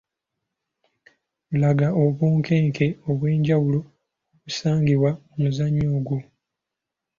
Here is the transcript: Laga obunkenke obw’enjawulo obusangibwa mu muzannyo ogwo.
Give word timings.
Laga 1.61 1.87
obunkenke 2.03 2.87
obw’enjawulo 3.09 3.79
obusangibwa 4.35 5.11
mu 5.29 5.35
muzannyo 5.41 5.87
ogwo. 5.97 6.17